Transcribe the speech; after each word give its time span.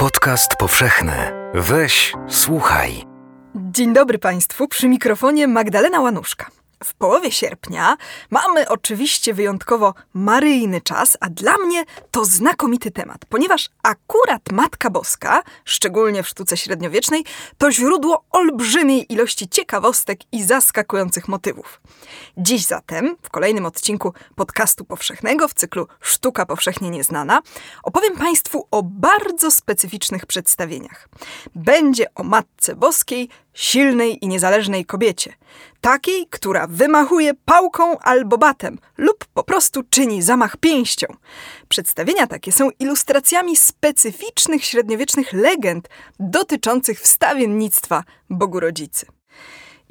Podcast 0.00 0.56
powszechny. 0.56 1.12
Weź, 1.54 2.12
słuchaj. 2.28 3.04
Dzień 3.54 3.92
dobry 3.92 4.18
Państwu, 4.18 4.68
przy 4.68 4.88
mikrofonie 4.88 5.48
Magdalena 5.48 6.00
Łanuszka. 6.00 6.46
W 6.84 6.94
połowie 6.94 7.32
sierpnia 7.32 7.96
mamy 8.30 8.68
oczywiście 8.68 9.34
wyjątkowo 9.34 9.94
maryjny 10.14 10.80
czas, 10.80 11.16
a 11.20 11.28
dla 11.28 11.58
mnie 11.58 11.84
to 12.10 12.24
znakomity 12.24 12.90
temat, 12.90 13.24
ponieważ 13.28 13.68
akurat 13.82 14.52
Matka 14.52 14.90
Boska, 14.90 15.42
szczególnie 15.64 16.22
w 16.22 16.28
sztuce 16.28 16.56
średniowiecznej, 16.56 17.24
to 17.58 17.72
źródło 17.72 18.24
olbrzymiej 18.30 19.12
ilości 19.12 19.48
ciekawostek 19.48 20.20
i 20.32 20.44
zaskakujących 20.44 21.28
motywów. 21.28 21.80
Dziś 22.36 22.66
zatem, 22.66 23.16
w 23.22 23.30
kolejnym 23.30 23.66
odcinku 23.66 24.12
podcastu 24.34 24.84
powszechnego 24.84 25.48
w 25.48 25.54
cyklu 25.54 25.86
Sztuka 26.00 26.46
powszechnie 26.46 26.90
nieznana, 26.90 27.40
opowiem 27.82 28.16
Państwu 28.16 28.66
o 28.70 28.82
bardzo 28.82 29.50
specyficznych 29.50 30.26
przedstawieniach. 30.26 31.08
Będzie 31.54 32.14
o 32.14 32.22
Matce 32.22 32.76
Boskiej, 32.76 33.28
silnej 33.54 34.24
i 34.24 34.28
niezależnej 34.28 34.84
kobiecie. 34.84 35.32
Takiej, 35.80 36.26
która 36.30 36.66
wymachuje 36.66 37.34
pałką 37.44 37.98
albo 37.98 38.38
batem 38.38 38.78
lub 38.98 39.24
po 39.24 39.44
prostu 39.44 39.82
czyni 39.90 40.22
zamach 40.22 40.56
pięścią. 40.56 41.06
Przedstawienia 41.68 42.26
takie 42.26 42.52
są 42.52 42.70
ilustracjami 42.78 43.56
specyficznych 43.56 44.64
średniowiecznych 44.64 45.32
legend 45.32 45.88
dotyczących 46.20 47.00
wstawiennictwa 47.00 48.04
Bogu 48.30 48.60
Rodzicy. 48.60 49.06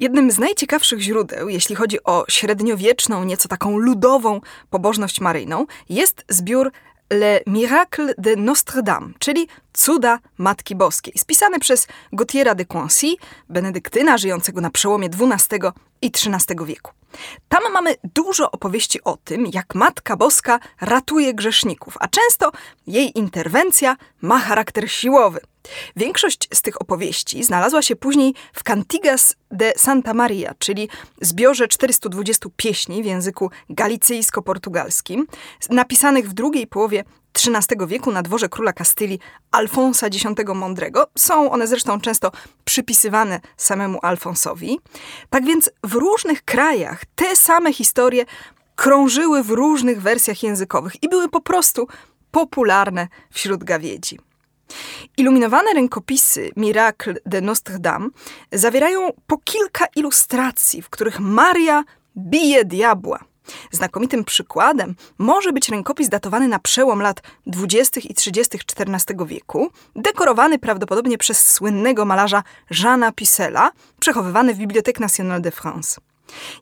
Jednym 0.00 0.30
z 0.30 0.38
najciekawszych 0.38 1.00
źródeł, 1.00 1.48
jeśli 1.48 1.76
chodzi 1.76 2.04
o 2.04 2.24
średniowieczną, 2.28 3.24
nieco 3.24 3.48
taką 3.48 3.78
ludową 3.78 4.40
pobożność 4.70 5.20
maryjną, 5.20 5.66
jest 5.88 6.24
zbiór 6.28 6.72
Le 7.12 7.40
Miracle 7.46 8.14
de 8.18 8.36
Notre-Dame, 8.36 9.12
czyli 9.18 9.48
Cuda 9.72 10.18
Matki 10.38 10.76
Boskiej, 10.76 11.12
spisany 11.16 11.58
przez 11.58 11.86
Gautiera 12.12 12.54
de 12.54 12.64
Coincy, 12.64 13.06
benedyktyna 13.48 14.18
żyjącego 14.18 14.60
na 14.60 14.70
przełomie 14.70 15.08
XII 15.08 15.60
i 16.02 16.06
XIII 16.06 16.66
wieku. 16.66 16.99
Tam 17.48 17.72
mamy 17.72 17.94
dużo 18.14 18.50
opowieści 18.50 19.04
o 19.04 19.16
tym, 19.16 19.46
jak 19.52 19.74
Matka 19.74 20.16
Boska 20.16 20.60
ratuje 20.80 21.34
grzeszników, 21.34 21.96
a 22.00 22.08
często 22.08 22.52
jej 22.86 23.18
interwencja 23.18 23.96
ma 24.20 24.38
charakter 24.38 24.90
siłowy. 24.90 25.40
Większość 25.96 26.48
z 26.52 26.62
tych 26.62 26.80
opowieści 26.80 27.44
znalazła 27.44 27.82
się 27.82 27.96
później 27.96 28.34
w 28.52 28.62
Cantigas 28.62 29.36
de 29.50 29.72
Santa 29.76 30.14
Maria, 30.14 30.54
czyli 30.58 30.88
zbiorze 31.20 31.68
420 31.68 32.48
pieśni 32.56 33.02
w 33.02 33.06
języku 33.06 33.50
galicyjsko-portugalskim, 33.70 35.24
napisanych 35.70 36.30
w 36.30 36.32
drugiej 36.32 36.66
połowie 36.66 37.04
XIII 37.34 37.86
wieku 37.86 38.12
na 38.12 38.22
dworze 38.22 38.48
króla 38.48 38.72
Kastylii 38.72 39.18
Alfonsa 39.50 40.06
X 40.06 40.24
Mądrego. 40.54 41.06
Są 41.18 41.50
one 41.50 41.66
zresztą 41.66 42.00
często 42.00 42.32
przypisywane 42.64 43.40
samemu 43.56 43.98
Alfonsowi. 44.02 44.80
Tak 45.30 45.44
więc 45.44 45.70
w 45.84 45.94
różnych 45.94 46.44
krajach 46.44 47.02
te 47.14 47.36
same 47.36 47.72
historie 47.72 48.24
krążyły 48.76 49.42
w 49.42 49.50
różnych 49.50 50.02
wersjach 50.02 50.42
językowych 50.42 51.02
i 51.02 51.08
były 51.08 51.28
po 51.28 51.40
prostu 51.40 51.88
popularne 52.30 53.08
wśród 53.30 53.64
gawiedzi. 53.64 54.18
Iluminowane 55.16 55.72
rękopisy 55.74 56.50
Miracle 56.56 57.14
de 57.26 57.40
Notre 57.40 57.78
Dame 57.78 58.08
zawierają 58.52 59.12
po 59.26 59.38
kilka 59.38 59.86
ilustracji, 59.96 60.82
w 60.82 60.90
których 60.90 61.20
Maria 61.20 61.84
bije 62.16 62.64
diabła. 62.64 63.24
Znakomitym 63.70 64.24
przykładem 64.24 64.94
może 65.18 65.52
być 65.52 65.68
rękopis 65.68 66.08
datowany 66.08 66.48
na 66.48 66.58
przełom 66.58 67.02
lat 67.02 67.22
20. 67.46 68.00
i 68.00 68.14
30. 68.14 68.58
XIV 68.78 69.26
wieku, 69.26 69.70
dekorowany 69.96 70.58
prawdopodobnie 70.58 71.18
przez 71.18 71.50
słynnego 71.50 72.04
malarza 72.04 72.42
Jeana 72.82 73.12
Pissela, 73.12 73.72
przechowywany 74.00 74.54
w 74.54 74.58
Bibliothèque 74.58 75.00
Nationale 75.00 75.40
de 75.40 75.50
France. 75.50 76.00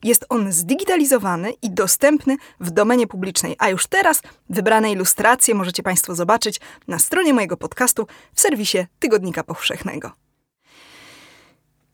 Jest 0.03 0.25
on 0.29 0.51
zdigitalizowany 0.51 1.53
i 1.61 1.71
dostępny 1.71 2.37
w 2.59 2.71
domenie 2.71 3.07
publicznej, 3.07 3.55
a 3.59 3.69
już 3.69 3.87
teraz 3.87 4.21
wybrane 4.49 4.91
ilustracje 4.91 5.55
możecie 5.55 5.83
Państwo 5.83 6.15
zobaczyć 6.15 6.61
na 6.87 6.99
stronie 6.99 7.33
mojego 7.33 7.57
podcastu 7.57 8.07
w 8.33 8.41
serwisie 8.41 8.77
Tygodnika 8.99 9.43
Powszechnego. 9.43 10.28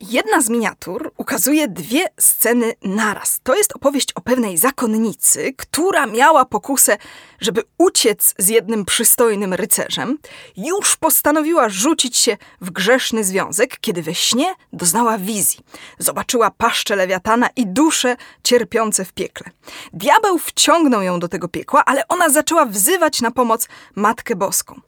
Jedna 0.00 0.40
z 0.40 0.48
miniatur 0.48 1.12
ukazuje 1.16 1.68
dwie 1.68 2.04
sceny 2.20 2.72
naraz. 2.82 3.40
To 3.42 3.54
jest 3.54 3.76
opowieść 3.76 4.12
o 4.12 4.20
pewnej 4.20 4.58
zakonnicy, 4.58 5.54
która 5.56 6.06
miała 6.06 6.44
pokusę, 6.44 6.98
żeby 7.40 7.62
uciec 7.78 8.34
z 8.38 8.48
jednym 8.48 8.84
przystojnym 8.84 9.54
rycerzem. 9.54 10.18
Już 10.56 10.96
postanowiła 10.96 11.68
rzucić 11.68 12.16
się 12.16 12.36
w 12.60 12.70
grzeszny 12.70 13.24
związek, 13.24 13.78
kiedy 13.80 14.02
we 14.02 14.14
śnie 14.14 14.54
doznała 14.72 15.18
wizji. 15.18 15.60
Zobaczyła 15.98 16.50
paszczę 16.50 16.96
lewiatana 16.96 17.48
i 17.56 17.66
dusze 17.66 18.16
cierpiące 18.44 19.04
w 19.04 19.12
piekle. 19.12 19.50
Diabeł 19.92 20.38
wciągnął 20.38 21.02
ją 21.02 21.20
do 21.20 21.28
tego 21.28 21.48
piekła, 21.48 21.84
ale 21.84 22.08
ona 22.08 22.28
zaczęła 22.28 22.66
wzywać 22.66 23.20
na 23.20 23.30
pomoc 23.30 23.68
Matkę 23.94 24.36
Boską. 24.36 24.80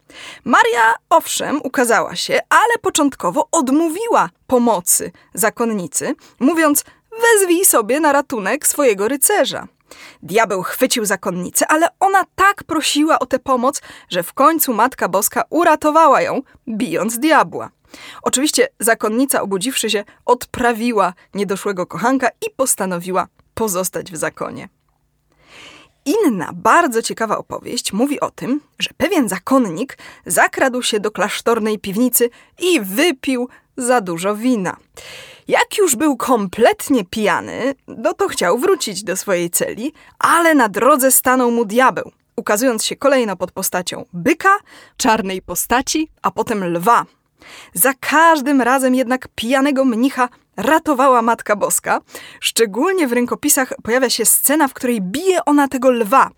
Maria, 0.43 0.93
owszem, 1.09 1.59
ukazała 1.63 2.15
się, 2.15 2.39
ale 2.49 2.77
początkowo 2.81 3.47
odmówiła 3.51 4.29
pomocy 4.49 5.11
zakonnicy, 5.33 6.15
mówiąc: 6.39 6.83
Wezwij 7.21 7.65
sobie 7.65 7.99
na 7.99 8.11
ratunek 8.11 8.67
swojego 8.67 9.07
rycerza. 9.07 9.67
Diabeł 10.23 10.63
chwycił 10.63 11.05
zakonnicę, 11.05 11.67
ale 11.67 11.87
ona 11.99 12.23
tak 12.35 12.63
prosiła 12.63 13.19
o 13.19 13.25
tę 13.25 13.39
pomoc, 13.39 13.81
że 14.09 14.23
w 14.23 14.33
końcu 14.33 14.73
Matka 14.73 15.09
Boska 15.09 15.43
uratowała 15.49 16.21
ją, 16.21 16.41
bijąc 16.67 17.19
diabła. 17.19 17.69
Oczywiście 18.21 18.67
zakonnica, 18.79 19.41
obudziwszy 19.41 19.89
się, 19.89 20.03
odprawiła 20.25 21.13
niedoszłego 21.33 21.85
kochanka 21.85 22.29
i 22.47 22.49
postanowiła 22.55 23.27
pozostać 23.53 24.11
w 24.11 24.17
zakonie. 24.17 24.69
Inna, 26.05 26.49
bardzo 26.53 27.01
ciekawa 27.01 27.37
opowieść 27.37 27.93
mówi 27.93 28.19
o 28.19 28.31
tym, 28.31 28.61
że 28.79 28.89
pewien 28.97 29.29
zakonnik 29.29 29.97
zakradł 30.25 30.81
się 30.81 30.99
do 30.99 31.11
klasztornej 31.11 31.79
piwnicy 31.79 32.29
i 32.59 32.81
wypił 32.81 33.49
za 33.81 34.01
dużo 34.01 34.35
wina. 34.35 34.77
Jak 35.47 35.77
już 35.77 35.95
był 35.95 36.17
kompletnie 36.17 37.05
pijany, 37.05 37.75
no 37.87 38.13
to 38.13 38.27
chciał 38.27 38.57
wrócić 38.57 39.03
do 39.03 39.17
swojej 39.17 39.49
celi, 39.49 39.93
ale 40.19 40.55
na 40.55 40.69
drodze 40.69 41.11
stanął 41.11 41.51
mu 41.51 41.65
diabeł, 41.65 42.11
ukazując 42.35 42.85
się 42.85 42.95
kolejno 42.95 43.35
pod 43.35 43.51
postacią 43.51 44.05
byka, 44.13 44.57
czarnej 44.97 45.41
postaci, 45.41 46.09
a 46.21 46.31
potem 46.31 46.63
lwa. 46.63 47.05
Za 47.73 47.93
każdym 47.93 48.61
razem 48.61 48.95
jednak 48.95 49.27
pijanego 49.35 49.85
mnicha 49.85 50.29
ratowała 50.57 51.21
Matka 51.21 51.55
Boska. 51.55 52.01
Szczególnie 52.39 53.07
w 53.07 53.13
rękopisach 53.13 53.73
pojawia 53.83 54.09
się 54.09 54.25
scena, 54.25 54.67
w 54.67 54.73
której 54.73 55.01
bije 55.01 55.45
ona 55.45 55.67
tego 55.67 55.91
lwa. 55.91 56.29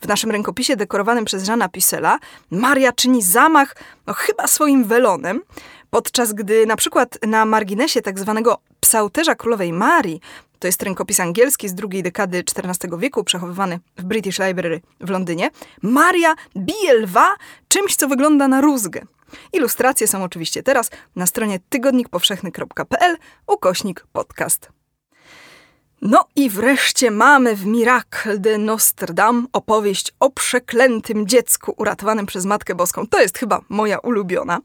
W 0.00 0.08
naszym 0.08 0.30
rękopisie 0.30 0.76
dekorowanym 0.76 1.24
przez 1.24 1.44
Żana 1.44 1.68
Pisela 1.68 2.18
Maria 2.50 2.92
czyni 2.92 3.22
zamach, 3.22 3.76
no 4.06 4.14
chyba 4.14 4.46
swoim 4.46 4.84
welonem, 4.84 5.40
podczas 5.90 6.32
gdy 6.32 6.66
na 6.66 6.76
przykład 6.76 7.18
na 7.26 7.44
marginesie 7.44 8.02
tak 8.02 8.18
zwanego 8.18 8.58
psałterza 8.80 9.34
królowej 9.34 9.72
Marii, 9.72 10.20
to 10.58 10.66
jest 10.66 10.82
rękopis 10.82 11.20
angielski 11.20 11.68
z 11.68 11.74
drugiej 11.74 12.02
dekady 12.02 12.38
XIV 12.38 12.98
wieku, 12.98 13.24
przechowywany 13.24 13.80
w 13.96 14.04
British 14.04 14.38
Library 14.38 14.80
w 15.00 15.10
Londynie, 15.10 15.50
Maria 15.82 16.34
bije 16.56 16.94
lwa 16.94 17.36
czymś, 17.68 17.96
co 17.96 18.08
wygląda 18.08 18.48
na 18.48 18.60
rózgę. 18.60 19.00
Ilustracje 19.52 20.06
są 20.06 20.24
oczywiście 20.24 20.62
teraz 20.62 20.90
na 21.16 21.26
stronie 21.26 21.58
tygodnikpowszechny.pl 21.68 23.16
ukośnik 23.46 24.06
podcast. 24.12 24.79
No 26.02 26.24
i 26.36 26.50
wreszcie 26.50 27.10
mamy 27.10 27.56
w 27.56 27.66
Miracle 27.66 28.38
de 28.38 28.58
Notre 28.58 29.14
Dame 29.14 29.46
opowieść 29.52 30.12
o 30.20 30.30
przeklętym 30.30 31.26
dziecku 31.26 31.74
uratowanym 31.76 32.26
przez 32.26 32.44
Matkę 32.44 32.74
Boską. 32.74 33.06
To 33.06 33.20
jest 33.20 33.38
chyba 33.38 33.60
moja 33.68 33.98
ulubiona. 33.98 34.60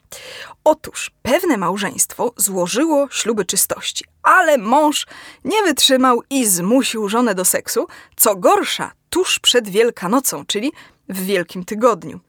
Otóż 0.63 1.11
pewne 1.21 1.57
małżeństwo 1.57 2.33
złożyło 2.37 3.07
śluby 3.11 3.45
czystości, 3.45 4.05
ale 4.23 4.57
mąż 4.57 5.07
nie 5.43 5.63
wytrzymał 5.63 6.21
i 6.29 6.45
zmusił 6.45 7.09
żonę 7.09 7.35
do 7.35 7.45
seksu, 7.45 7.87
co 8.15 8.35
gorsza, 8.35 8.91
tuż 9.09 9.39
przed 9.39 9.69
Wielkanocą, 9.69 10.45
czyli 10.45 10.71
w 11.09 11.25
Wielkim 11.25 11.65
Tygodniu. 11.65 12.19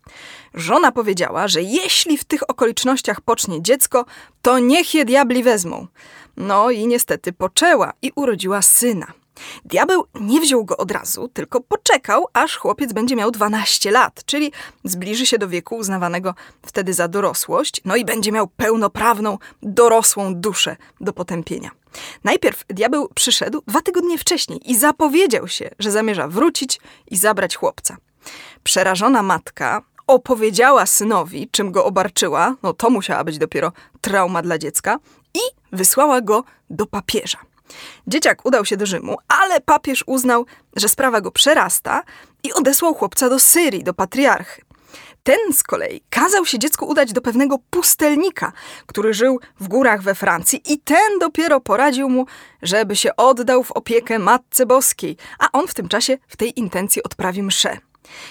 Żona 0.54 0.92
powiedziała, 0.92 1.48
że 1.48 1.62
jeśli 1.62 2.18
w 2.18 2.24
tych 2.24 2.50
okolicznościach 2.50 3.20
pocznie 3.20 3.62
dziecko, 3.62 4.04
to 4.42 4.58
niech 4.58 4.94
je 4.94 5.04
diabli 5.04 5.42
wezmą. 5.42 5.86
No 6.36 6.70
i 6.70 6.86
niestety 6.86 7.32
poczęła 7.32 7.92
i 8.02 8.12
urodziła 8.14 8.62
syna. 8.62 9.12
Diabeł 9.64 10.04
nie 10.20 10.40
wziął 10.40 10.64
go 10.64 10.76
od 10.76 10.90
razu, 10.90 11.28
tylko 11.28 11.60
poczekał, 11.60 12.26
aż 12.32 12.56
chłopiec 12.56 12.92
będzie 12.92 13.16
miał 13.16 13.30
12 13.30 13.90
lat, 13.90 14.24
czyli 14.26 14.52
zbliży 14.84 15.26
się 15.26 15.38
do 15.38 15.48
wieku 15.48 15.76
uznawanego 15.76 16.34
wtedy 16.66 16.94
za 16.94 17.08
dorosłość, 17.08 17.80
no 17.84 17.96
i 17.96 18.04
będzie 18.04 18.32
miał 18.32 18.46
pełnoprawną, 18.46 19.38
dorosłą 19.62 20.34
duszę 20.34 20.76
do 21.00 21.12
potępienia. 21.12 21.70
Najpierw 22.24 22.64
diabeł 22.68 23.08
przyszedł 23.14 23.62
dwa 23.66 23.82
tygodnie 23.82 24.18
wcześniej 24.18 24.70
i 24.70 24.76
zapowiedział 24.76 25.48
się, 25.48 25.70
że 25.78 25.90
zamierza 25.90 26.28
wrócić 26.28 26.80
i 27.10 27.16
zabrać 27.16 27.56
chłopca. 27.56 27.96
Przerażona 28.62 29.22
matka 29.22 29.82
opowiedziała 30.06 30.86
synowi, 30.86 31.48
czym 31.50 31.72
go 31.72 31.84
obarczyła, 31.84 32.56
no 32.62 32.72
to 32.72 32.90
musiała 32.90 33.24
być 33.24 33.38
dopiero 33.38 33.72
trauma 34.00 34.42
dla 34.42 34.58
dziecka, 34.58 34.98
i 35.34 35.40
wysłała 35.72 36.20
go 36.20 36.44
do 36.70 36.86
papieża. 36.86 37.38
Dzieciak 38.06 38.46
udał 38.46 38.64
się 38.64 38.76
do 38.76 38.86
Rzymu, 38.86 39.16
ale 39.28 39.60
papież 39.60 40.04
uznał, 40.06 40.46
że 40.76 40.88
sprawa 40.88 41.20
go 41.20 41.30
przerasta 41.30 42.02
i 42.42 42.52
odesłał 42.52 42.94
chłopca 42.94 43.28
do 43.28 43.38
Syrii, 43.38 43.84
do 43.84 43.94
patriarchy. 43.94 44.62
Ten 45.22 45.52
z 45.52 45.62
kolei 45.62 46.02
kazał 46.10 46.46
się 46.46 46.58
dziecku 46.58 46.86
udać 46.86 47.12
do 47.12 47.20
pewnego 47.20 47.58
pustelnika, 47.70 48.52
który 48.86 49.14
żył 49.14 49.40
w 49.60 49.68
górach 49.68 50.02
we 50.02 50.14
Francji, 50.14 50.72
i 50.72 50.78
ten 50.78 51.18
dopiero 51.20 51.60
poradził 51.60 52.08
mu, 52.08 52.26
żeby 52.62 52.96
się 52.96 53.16
oddał 53.16 53.62
w 53.62 53.72
opiekę 53.72 54.18
Matce 54.18 54.66
Boskiej, 54.66 55.16
a 55.38 55.48
on 55.52 55.68
w 55.68 55.74
tym 55.74 55.88
czasie 55.88 56.18
w 56.28 56.36
tej 56.36 56.58
intencji 56.58 57.02
odprawi 57.02 57.42
mszę. 57.42 57.78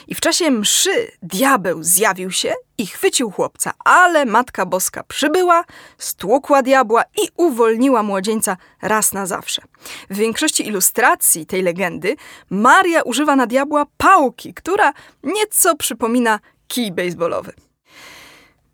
I 0.07 0.16
w 0.16 0.19
czasie 0.19 0.51
mszy 0.51 1.12
diabeł 1.22 1.83
zjawił 1.83 2.31
się 2.31 2.54
i 2.77 2.88
chwycił 2.88 3.31
chłopca, 3.31 3.74
ale 3.86 4.25
Matka 4.25 4.66
Boska 4.66 5.04
przybyła, 5.04 5.63
stłukła 5.98 6.62
diabła 6.62 7.04
i 7.04 7.30
uwolniła 7.38 8.04
młodzieńca 8.04 8.57
raz 8.81 9.13
na 9.13 9.25
zawsze. 9.25 9.62
W 10.10 10.16
większości 10.16 10.68
ilustracji 10.68 11.45
tej 11.45 11.62
legendy 11.62 12.16
Maria 12.50 13.01
używa 13.01 13.36
na 13.36 13.48
diabła 13.48 13.86
pałki, 13.98 14.54
która 14.54 14.94
nieco 15.24 15.75
przypomina 15.75 16.39
kij 16.68 16.92
baseballowy. 16.92 17.64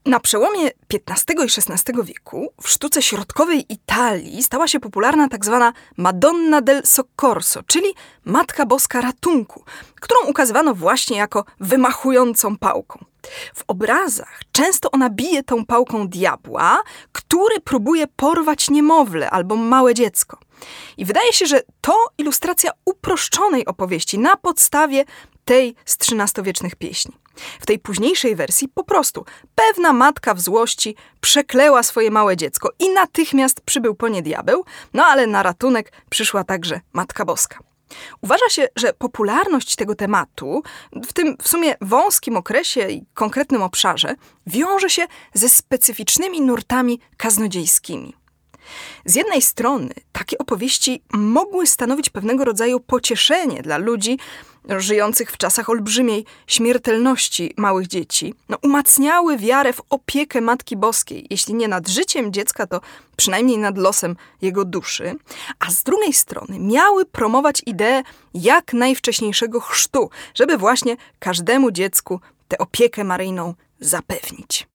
Na 0.06 0.20
przełomie 0.20 0.70
XV 0.94 1.34
i 1.34 1.44
XVI 1.44 2.04
wieku 2.04 2.54
w 2.62 2.70
sztuce 2.70 3.02
środkowej 3.02 3.66
Italii 3.74 4.44
stała 4.44 4.68
się 4.68 4.80
popularna 4.80 5.28
tak 5.28 5.46
zwana 5.46 5.74
Madonna 5.98 6.62
del 6.62 6.82
Soccorso, 6.86 7.64
czyli 7.68 7.88
Matka 8.26 8.66
Boska 8.66 9.02
Ratunku, 9.02 9.64
którą 9.96 10.22
ukazywano 10.28 10.76
właśnie 10.76 11.18
jako 11.18 11.46
wymachującą 11.60 12.58
pałką. 12.58 13.06
W 13.56 13.64
obrazach 13.68 14.40
często 14.52 14.92
ona 14.92 15.10
bije 15.10 15.44
tą 15.44 15.66
pałką 15.66 16.08
diabła, 16.08 16.82
który 17.12 17.60
próbuje 17.60 18.08
porwać 18.08 18.70
niemowlę 18.70 19.30
albo 19.30 19.56
małe 19.56 19.94
dziecko. 19.94 20.38
I 20.98 21.06
wydaje 21.06 21.34
się, 21.34 21.46
że 21.46 21.62
to 21.82 21.94
ilustracja 22.18 22.72
uproszczonej 22.86 23.66
opowieści 23.66 24.20
na 24.20 24.38
podstawie 24.38 25.06
tej 25.46 25.76
z 25.86 25.98
XIII-wiecznych 26.02 26.76
pieśni. 26.76 27.21
W 27.60 27.66
tej 27.66 27.80
późniejszej 27.80 28.36
wersji 28.36 28.68
po 28.68 28.84
prostu 28.84 29.26
pewna 29.56 29.94
matka 29.94 30.34
w 30.34 30.42
złości 30.42 30.96
przekleła 31.22 31.84
swoje 31.84 32.12
małe 32.12 32.38
dziecko 32.38 32.70
i 32.80 32.90
natychmiast 32.90 33.62
przybył 33.62 33.96
po 33.96 34.08
nie 34.08 34.22
diabeł, 34.22 34.66
no 34.94 35.06
ale 35.06 35.28
na 35.28 35.44
ratunek 35.44 35.92
przyszła 36.10 36.44
także 36.44 36.82
Matka 36.94 37.26
Boska. 37.26 37.60
Uważa 38.22 38.50
się, 38.50 38.68
że 38.76 38.94
popularność 38.94 39.76
tego 39.76 39.96
tematu 39.96 40.64
w 40.94 41.14
tym 41.14 41.38
w 41.42 41.48
sumie 41.48 41.76
wąskim 41.82 42.38
okresie 42.38 42.90
i 42.90 43.06
konkretnym 43.14 43.62
obszarze 43.62 44.16
wiąże 44.48 44.90
się 44.90 45.08
ze 45.34 45.50
specyficznymi 45.50 46.42
nurtami 46.42 47.00
kaznodziejskimi. 47.18 48.14
Z 49.06 49.16
jednej 49.16 49.42
strony 49.42 49.94
takie 50.12 50.38
opowieści 50.38 51.04
mogły 51.14 51.68
stanowić 51.68 52.10
pewnego 52.10 52.46
rodzaju 52.46 52.80
pocieszenie 52.80 53.62
dla 53.62 53.78
ludzi 53.78 54.20
żyjących 54.70 55.32
w 55.32 55.38
czasach 55.38 55.70
olbrzymiej 55.70 56.26
śmiertelności 56.48 57.54
małych 57.58 57.88
dzieci. 57.88 58.34
No, 58.50 58.58
umacniały 58.64 59.38
wiarę 59.38 59.74
w 59.74 59.82
opiekę 59.90 60.42
Matki 60.42 60.78
Boskiej, 60.78 61.28
jeśli 61.30 61.54
nie 61.54 61.68
nad 61.68 61.88
życiem 61.88 62.34
dziecka, 62.34 62.68
to 62.68 62.82
przynajmniej 63.16 63.58
nad 63.58 63.78
losem 63.78 64.16
jego 64.42 64.66
duszy. 64.66 65.16
A 65.60 65.72
z 65.72 65.84
drugiej 65.84 66.14
strony 66.14 66.60
miały 66.60 67.06
promować 67.06 67.62
ideę 67.66 68.04
jak 68.34 68.74
najwcześniejszego 68.74 69.60
chrztu, 69.60 70.10
żeby 70.34 70.58
właśnie 70.58 70.98
każdemu 71.20 71.72
dziecku 71.72 72.20
tę 72.48 72.58
opiekę 72.58 73.04
maryjną 73.04 73.54
zapewnić. 73.80 74.68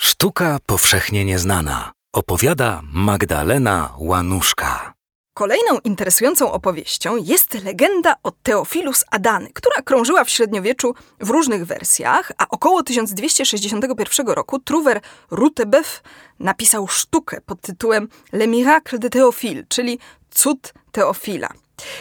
Sztuka 0.00 0.58
powszechnie 0.66 1.24
nieznana. 1.24 1.92
Opowiada 2.12 2.80
Magdalena 2.92 3.94
Łanuszka. 3.98 4.97
Kolejną 5.38 5.78
interesującą 5.84 6.52
opowieścią 6.52 7.16
jest 7.16 7.64
legenda 7.64 8.14
o 8.22 8.30
Teofilus 8.30 9.04
Adany, 9.10 9.50
która 9.54 9.82
krążyła 9.82 10.24
w 10.24 10.30
średniowieczu 10.30 10.94
w 11.20 11.30
różnych 11.30 11.66
wersjach, 11.66 12.32
a 12.38 12.46
około 12.48 12.82
1261 12.82 14.28
roku 14.28 14.58
Truwer 14.58 15.00
Rutebeuf 15.30 16.02
napisał 16.38 16.88
sztukę 16.88 17.40
pod 17.40 17.60
tytułem 17.60 18.08
Le 18.32 18.46
Miracle 18.46 18.98
de 18.98 19.08
Théophile, 19.08 19.64
czyli 19.68 19.98
Cud 20.30 20.74
Teofila. 20.92 21.48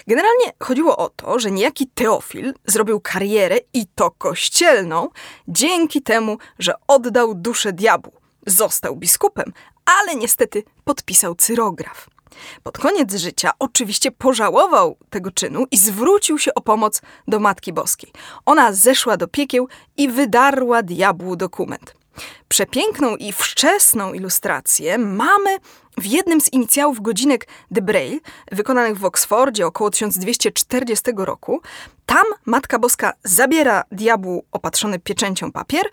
Generalnie 0.07 0.53
chodziło 0.59 0.97
o 0.97 1.09
to, 1.09 1.39
że 1.39 1.51
niejaki 1.51 1.87
Teofil 1.87 2.53
zrobił 2.65 2.99
karierę 2.99 3.57
i 3.73 3.87
to 3.95 4.11
kościelną 4.11 5.09
dzięki 5.47 6.01
temu, 6.01 6.37
że 6.59 6.73
oddał 6.87 7.35
duszę 7.35 7.73
diabłu. 7.73 8.13
Został 8.47 8.95
biskupem, 8.95 9.53
ale 9.85 10.15
niestety 10.15 10.63
podpisał 10.83 11.35
cyrograf. 11.35 12.16
Pod 12.63 12.77
koniec 12.77 13.15
życia 13.15 13.51
oczywiście 13.59 14.11
pożałował 14.11 14.97
tego 15.09 15.31
czynu 15.31 15.65
i 15.71 15.77
zwrócił 15.77 16.39
się 16.39 16.53
o 16.53 16.61
pomoc 16.61 17.01
do 17.27 17.39
Matki 17.39 17.73
Boskiej. 17.73 18.11
Ona 18.45 18.73
zeszła 18.73 19.17
do 19.17 19.27
piekieł 19.27 19.67
i 19.97 20.09
wydarła 20.09 20.83
diabłu 20.83 21.35
dokument. 21.35 21.93
Przepiękną 22.47 23.15
i 23.15 23.31
wczesną 23.31 24.13
ilustrację 24.13 24.97
mamy 24.97 25.57
w 25.97 26.05
jednym 26.05 26.41
z 26.41 26.53
inicjałów 26.53 27.01
godzinek 27.01 27.47
de 27.71 27.81
Braille, 27.81 28.19
wykonanych 28.51 28.97
w 28.97 29.05
Oksfordzie 29.05 29.67
około 29.67 29.89
1240 29.89 31.11
roku. 31.17 31.61
Tam 32.05 32.25
Matka 32.45 32.79
Boska 32.79 33.13
zabiera 33.23 33.83
diabłu 33.91 34.45
opatrzony 34.51 34.99
pieczęcią 34.99 35.51
papier, 35.51 35.85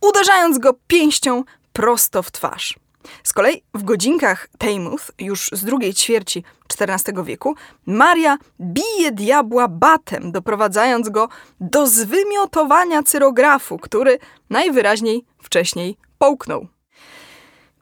uderzając 0.00 0.58
go 0.58 0.74
pięścią 0.86 1.44
prosto 1.72 2.22
w 2.22 2.30
twarz. 2.30 2.78
Z 3.24 3.32
kolei 3.32 3.62
w 3.74 3.82
godzinkach 3.82 4.48
Tejmuth, 4.58 5.04
już 5.18 5.50
z 5.52 5.64
drugiej 5.64 5.94
ćwierci 5.94 6.44
XIV 6.78 7.24
wieku, 7.24 7.54
Maria 7.86 8.38
bije 8.60 9.12
diabła 9.12 9.68
batem, 9.68 10.32
doprowadzając 10.32 11.08
go 11.08 11.28
do 11.60 11.86
zwymiotowania 11.86 13.02
cyrografu, 13.02 13.78
który 13.78 14.18
najwyraźniej 14.50 15.24
wcześniej 15.42 15.96
połknął. 16.18 16.68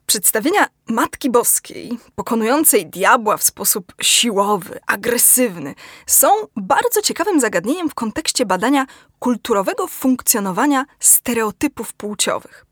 Przedstawienia 0.07 0.67
Matki 0.87 1.29
Boskiej, 1.29 1.97
pokonującej 2.15 2.85
diabła 2.85 3.37
w 3.37 3.43
sposób 3.43 3.93
siłowy, 4.01 4.79
agresywny, 4.87 5.75
są 6.05 6.27
bardzo 6.55 7.01
ciekawym 7.01 7.39
zagadnieniem 7.39 7.89
w 7.89 7.95
kontekście 7.95 8.45
badania 8.45 8.85
kulturowego 9.19 9.87
funkcjonowania 9.87 10.85
stereotypów 10.99 11.93
płciowych. 11.93 12.66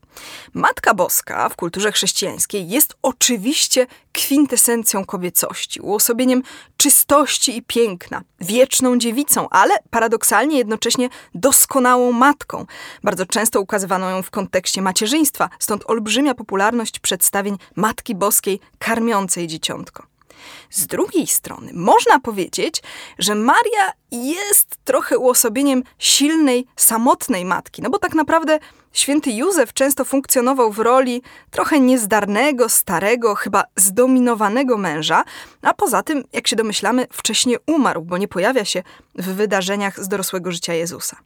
Matka 0.54 0.94
Boska 0.94 1.48
w 1.48 1.56
kulturze 1.56 1.92
chrześcijańskiej 1.92 2.68
jest 2.68 2.94
oczywiście 3.02 3.86
kwintesencją 4.12 5.04
kobiecości, 5.04 5.80
uosobieniem 5.80 6.42
czystości 6.76 7.56
i 7.56 7.62
piękna, 7.62 8.22
wieczną 8.40 8.98
dziewicą, 8.98 9.48
ale 9.48 9.74
paradoksalnie 9.90 10.58
jednocześnie 10.58 11.08
doskonałą 11.34 12.12
matką. 12.12 12.66
Bardzo 13.02 13.26
często 13.26 13.60
ukazywano 13.60 14.10
ją 14.10 14.22
w 14.22 14.30
kontekście 14.30 14.82
macierzyństwa, 14.82 15.48
stąd 15.58 15.90
olbrzymia 15.90 16.34
popularność 16.34 16.98
przedstawień 16.98 17.58
Matki 17.76 18.14
Boskiej 18.14 18.60
karmiącej 18.78 19.46
dzieciątko. 19.46 20.06
Z 20.70 20.86
drugiej 20.86 21.26
strony, 21.26 21.72
można 21.74 22.20
powiedzieć, 22.20 22.82
że 23.18 23.34
Maria 23.34 23.92
jest 24.12 24.76
trochę 24.84 25.18
uosobieniem 25.18 25.82
silnej, 25.98 26.66
samotnej 26.76 27.44
matki, 27.44 27.82
no 27.82 27.90
bo 27.90 27.98
tak 27.98 28.14
naprawdę 28.14 28.58
święty 28.98 29.30
Józef 29.30 29.72
często 29.72 30.04
funkcjonował 30.04 30.72
w 30.72 30.78
roli 30.78 31.22
trochę 31.50 31.80
niezdarnego, 31.80 32.68
starego, 32.68 33.34
chyba 33.34 33.64
zdominowanego 33.76 34.76
męża, 34.76 35.24
a 35.62 35.74
poza 35.74 36.02
tym, 36.02 36.24
jak 36.32 36.48
się 36.48 36.56
domyślamy, 36.56 37.06
wcześniej 37.12 37.56
umarł, 37.66 38.02
bo 38.02 38.18
nie 38.18 38.28
pojawia 38.28 38.64
się 38.64 38.82
w 39.14 39.24
wydarzeniach 39.24 40.00
z 40.04 40.08
dorosłego 40.08 40.52
życia 40.52 40.74
Jezusa. 40.74 41.16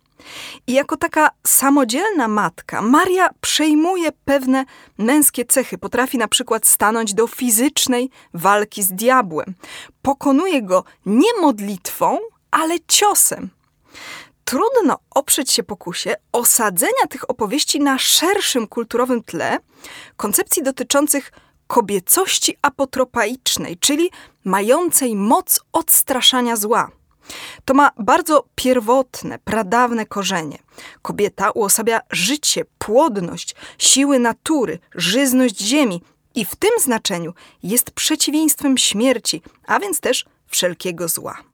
I 0.66 0.72
jako 0.72 0.96
taka 0.96 1.30
samodzielna 1.46 2.28
matka, 2.28 2.82
Maria 2.82 3.30
przejmuje 3.40 4.12
pewne 4.24 4.64
męskie 4.98 5.44
cechy. 5.44 5.78
Potrafi 5.78 6.18
na 6.18 6.28
przykład 6.28 6.66
stanąć 6.66 7.14
do 7.14 7.26
fizycznej 7.26 8.10
walki 8.34 8.82
z 8.82 8.92
diabłem. 8.92 9.54
Pokonuje 10.02 10.62
go 10.62 10.84
nie 11.06 11.40
modlitwą, 11.40 12.18
ale 12.50 12.74
ciosem. 12.88 13.50
Trudno 14.50 14.98
oprzeć 15.10 15.50
się 15.50 15.62
pokusie 15.62 16.14
osadzenia 16.32 17.06
tych 17.10 17.30
opowieści 17.30 17.80
na 17.80 17.98
szerszym 17.98 18.66
kulturowym 18.66 19.22
tle 19.22 19.58
koncepcji 20.16 20.62
dotyczących 20.62 21.32
kobiecości 21.66 22.56
apotropaicznej, 22.62 23.78
czyli 23.78 24.10
mającej 24.44 25.16
moc 25.16 25.60
odstraszania 25.72 26.56
zła. 26.56 26.90
To 27.64 27.74
ma 27.74 27.90
bardzo 27.98 28.44
pierwotne, 28.54 29.38
pradawne 29.38 30.06
korzenie. 30.06 30.58
Kobieta 31.02 31.50
uosabia 31.50 32.00
życie, 32.10 32.64
płodność, 32.78 33.54
siły 33.78 34.18
natury, 34.18 34.78
żyzność 34.94 35.60
ziemi 35.60 36.02
i 36.34 36.44
w 36.44 36.56
tym 36.56 36.70
znaczeniu 36.80 37.34
jest 37.62 37.90
przeciwieństwem 37.90 38.78
śmierci, 38.78 39.42
a 39.66 39.80
więc 39.80 40.00
też 40.00 40.24
wszelkiego 40.46 41.08
zła. 41.08 41.49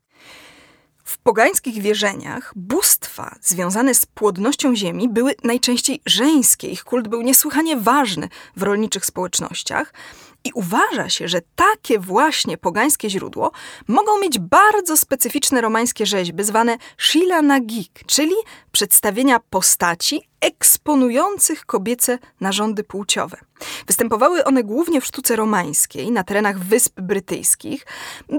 W 1.07 1.19
pogańskich 1.19 1.83
wierzeniach 1.83 2.53
bóstwa 2.57 3.37
związane 3.43 3.95
z 3.95 4.07
płodnością 4.07 4.77
ziemi 4.77 5.09
były 5.09 5.35
najczęściej 5.45 6.01
żeńskie. 6.07 6.69
Ich 6.69 6.85
kult 6.85 7.09
był 7.09 7.23
niesłychanie 7.23 7.77
ważny 7.77 8.29
w 8.57 8.63
rolniczych 8.63 9.07
społecznościach. 9.07 9.93
I 10.47 10.51
uważa 10.55 11.09
się, 11.09 11.29
że 11.29 11.41
takie 11.57 11.99
właśnie 11.99 12.59
pogańskie 12.59 13.11
źródło 13.11 13.53
mogą 13.89 14.21
mieć 14.21 14.39
bardzo 14.39 14.97
specyficzne 14.97 15.61
romańskie 15.61 16.07
rzeźby 16.07 16.45
zwane 16.45 16.77
shila 16.99 17.43
nagik, 17.43 18.01
czyli 18.07 18.35
przedstawienia 18.73 19.41
postaci 19.51 20.23
eksponujących 20.41 21.67
kobiece 21.67 22.19
narządy 22.41 22.85
płciowe. 22.85 23.37
Występowały 23.87 24.45
one 24.45 24.65
głównie 24.65 25.01
w 25.01 25.05
sztuce 25.05 25.37
romańskiej 25.37 26.13
na 26.13 26.25
terenach 26.25 26.59
Wysp 26.59 27.01
Brytyjskich. 27.01 27.87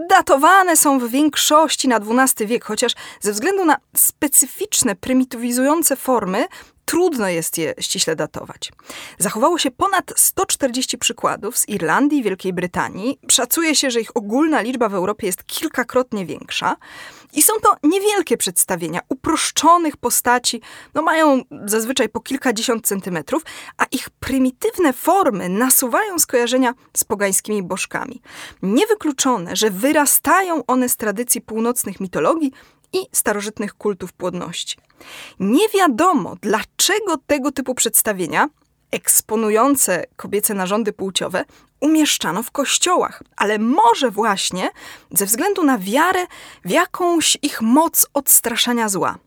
Datowane 0.09 0.77
są 0.77 0.99
w 0.99 1.09
większości 1.09 1.87
na 1.87 1.97
XII 1.97 2.47
wiek, 2.47 2.65
chociaż 2.65 2.91
ze 3.19 3.31
względu 3.31 3.65
na 3.65 3.77
specyficzne, 3.95 4.95
prymitywizujące 4.95 5.95
formy 5.95 6.47
trudno 6.87 7.29
jest 7.29 7.57
je 7.57 7.73
ściśle 7.79 8.15
datować. 8.15 8.71
Zachowało 9.19 9.57
się 9.57 9.71
ponad 9.71 10.13
140 10.15 10.97
przykładów 10.97 11.57
z 11.57 11.69
Irlandii 11.69 12.19
i 12.19 12.23
Wielkiej 12.23 12.53
Brytanii. 12.53 13.19
Szacuje 13.31 13.75
się, 13.75 13.91
że 13.91 14.01
ich 14.01 14.17
ogólna 14.17 14.61
liczba 14.61 14.89
w 14.89 14.93
Europie 14.93 15.27
jest 15.27 15.43
kilkakrotnie 15.43 16.25
większa. 16.25 16.75
I 17.33 17.41
są 17.41 17.53
to 17.61 17.75
niewielkie 17.83 18.37
przedstawienia 18.37 18.99
uproszczonych 19.09 19.97
postaci, 19.97 20.61
no 20.93 21.01
mają 21.01 21.41
zazwyczaj 21.65 22.09
po 22.09 22.19
kilkadziesiąt 22.19 22.87
centymetrów, 22.87 23.43
a 23.77 23.85
ich 23.91 24.09
prymitywne 24.09 24.93
formy 24.93 25.49
nasuwają 25.49 26.19
skojarzenia 26.19 26.73
z 26.97 27.03
pogańskimi 27.03 27.63
bożkami. 27.63 28.21
Niewykluczone, 28.61 29.55
że 29.55 29.71
wyrastają 29.71 30.65
one 30.67 30.89
z 30.89 30.97
tradycji 30.97 31.41
północnych 31.41 31.99
mitologii 31.99 32.51
i 32.93 32.97
starożytnych 33.11 33.73
kultów 33.73 34.13
płodności. 34.13 34.77
Nie 35.39 35.69
wiadomo, 35.69 36.35
dlaczego 36.41 36.76
tego 37.27 37.51
typu 37.51 37.75
przedstawienia, 37.75 38.49
eksponujące 38.91 40.05
kobiece 40.15 40.53
narządy 40.53 40.93
płciowe, 40.93 41.45
umieszczano 41.79 42.43
w 42.43 42.51
kościołach, 42.51 43.23
ale 43.35 43.59
może 43.59 44.11
właśnie 44.11 44.69
ze 45.11 45.25
względu 45.25 45.63
na 45.63 45.77
wiarę 45.77 46.27
w 46.65 46.69
jakąś 46.69 47.37
ich 47.41 47.61
moc 47.61 48.07
odstraszania 48.13 48.89
zła. 48.89 49.17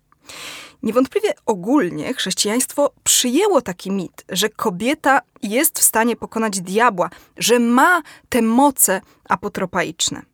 Niewątpliwie 0.83 1.35
ogólnie 1.47 2.15
chrześcijaństwo 2.15 2.93
przyjęło 3.05 3.61
taki 3.61 3.91
mit, 3.91 4.25
że 4.29 4.49
kobieta 4.49 5.21
jest 5.43 5.79
w 5.79 5.83
stanie 5.83 6.17
pokonać 6.17 6.61
diabła, 6.61 7.11
że 7.37 7.59
ma 7.59 8.03
te 8.29 8.43
moce 8.43 9.01
apotropaiczne. 9.29 10.30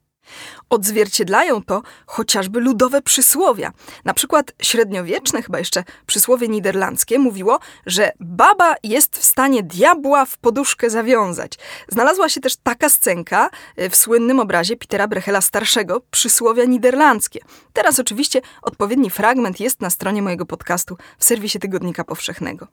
Odzwierciedlają 0.70 1.62
to 1.62 1.82
chociażby 2.06 2.60
ludowe 2.60 3.02
przysłowia. 3.02 3.72
Na 4.04 4.14
przykład 4.14 4.52
średniowieczne, 4.62 5.42
chyba 5.42 5.58
jeszcze 5.58 5.84
przysłowie 6.06 6.48
niderlandzkie, 6.48 7.18
mówiło, 7.18 7.58
że 7.86 8.12
baba 8.20 8.74
jest 8.82 9.18
w 9.18 9.24
stanie 9.24 9.62
diabła 9.62 10.24
w 10.24 10.38
poduszkę 10.38 10.90
zawiązać. 10.90 11.52
Znalazła 11.88 12.28
się 12.28 12.40
też 12.40 12.56
taka 12.56 12.88
scenka 12.88 13.50
e, 13.76 13.90
w 13.90 13.96
słynnym 13.96 14.40
obrazie 14.40 14.76
Petera 14.76 15.08
Brechela 15.08 15.40
starszego, 15.40 16.00
przysłowia 16.10 16.64
niderlandzkie. 16.64 17.40
Teraz 17.72 18.00
oczywiście 18.00 18.40
odpowiedni 18.62 19.10
fragment 19.10 19.60
jest 19.60 19.80
na 19.80 19.90
stronie 19.90 20.22
mojego 20.22 20.46
podcastu 20.46 20.96
w 21.18 21.24
serwisie 21.24 21.58
Tygodnika 21.58 22.04
Powszechnego. 22.04 22.66